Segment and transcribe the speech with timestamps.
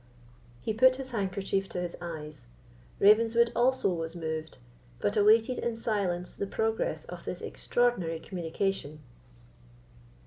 [0.63, 2.47] He put his handkerchief to his eyes.
[2.99, 4.57] Ravenswood also was moved,
[4.99, 9.01] but awaited in silence the progress of this extraordinary communication.